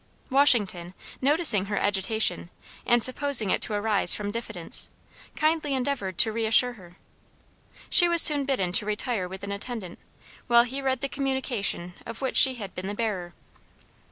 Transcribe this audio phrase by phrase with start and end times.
[0.31, 2.49] Washington, noticing her agitation,
[2.87, 4.89] and supposing it to arise from diffidence,
[5.35, 6.97] kindly endeavored to re assure her.
[7.87, 9.99] She was soon bidden to retire with an attendant,
[10.47, 13.35] while he read the communication of which she had been the bearer.